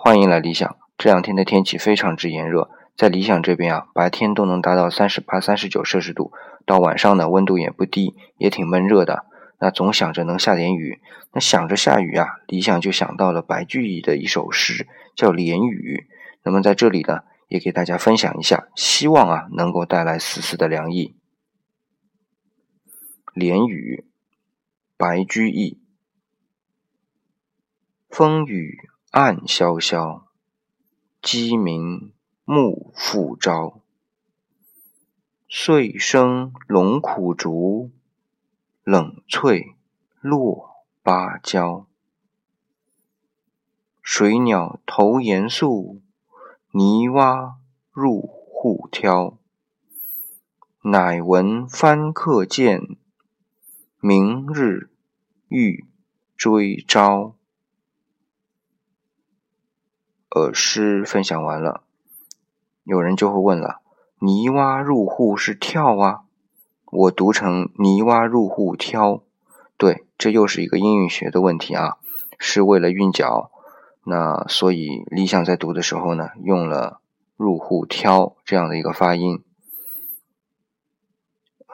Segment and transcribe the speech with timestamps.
[0.00, 0.78] 欢迎来理想。
[0.96, 6.32] 这两天的天气非常之炎热，在理想这边啊，白天都能达到三十八、三十九摄氏度，
[6.64, 9.26] 到晚上呢，温度也不低，也挺闷热的。
[9.58, 16.06] 那总想着能下点雨，那想着下雨啊，理想就想到了白居易的一首诗，叫《连雨》。
[16.44, 21.16] 那么在这里呢，也给大家分享一下，希望啊能够带来丝丝的凉意。
[23.34, 24.04] 《连雨》，
[24.96, 25.82] 白居易。
[28.08, 30.26] 风雨暗萧萧，
[31.22, 32.12] 鸡鸣
[32.44, 33.80] 暮复朝。
[35.48, 37.90] 岁生龙苦竹，
[38.84, 39.74] 冷翠
[40.20, 41.86] 落芭蕉。
[44.02, 46.02] 水鸟投岩宿，
[46.72, 47.56] 泥蛙
[47.90, 49.38] 入户挑。
[50.82, 52.98] 乃闻翻客见，
[54.00, 54.90] 明日
[55.48, 55.86] 欲
[56.36, 57.37] 追朝。
[60.38, 61.82] 呃，诗分享完了，
[62.84, 63.80] 有人就会问了：
[64.20, 66.20] 泥蛙入户是跳啊？
[66.92, 69.20] 我读成泥蛙入户挑，
[69.76, 71.96] 对，这又是一个音韵学的问题啊，
[72.38, 73.50] 是为了韵脚。
[74.04, 77.00] 那所以理想在读的时候呢，用了
[77.36, 79.42] 入户挑这样的一个发音。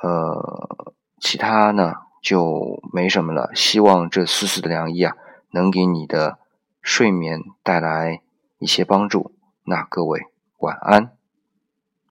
[0.03, 3.51] 呃，其他呢就没什么了。
[3.55, 5.15] 希望这丝丝的凉意啊，
[5.51, 6.39] 能给你的
[6.81, 8.23] 睡眠带来。
[8.59, 10.27] 一些帮助，那各位
[10.59, 11.17] 晚安。